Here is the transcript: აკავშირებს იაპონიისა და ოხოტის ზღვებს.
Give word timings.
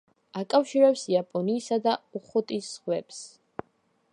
აკავშირებს 0.39 1.03
იაპონიისა 1.15 1.79
და 1.83 1.93
ოხოტის 2.21 2.71
ზღვებს. 2.73 3.21